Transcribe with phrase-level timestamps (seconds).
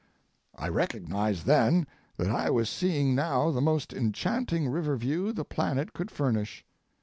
[0.55, 1.85] I recognized then
[2.17, 6.65] that I was seeing now the most enchanting river view the planet could furnish.